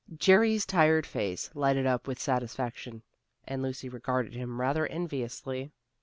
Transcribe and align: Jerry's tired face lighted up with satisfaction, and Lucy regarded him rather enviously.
Jerry's 0.17 0.65
tired 0.65 1.05
face 1.05 1.51
lighted 1.53 1.85
up 1.85 2.07
with 2.07 2.17
satisfaction, 2.19 3.03
and 3.47 3.61
Lucy 3.61 3.87
regarded 3.87 4.33
him 4.33 4.59
rather 4.59 4.87
enviously. 4.87 5.73